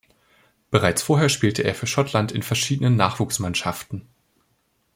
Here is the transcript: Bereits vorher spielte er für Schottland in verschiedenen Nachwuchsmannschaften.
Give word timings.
Bereits 0.71 1.03
vorher 1.03 1.29
spielte 1.29 1.61
er 1.63 1.75
für 1.75 1.85
Schottland 1.85 2.31
in 2.31 2.41
verschiedenen 2.41 2.95
Nachwuchsmannschaften. 2.95 4.07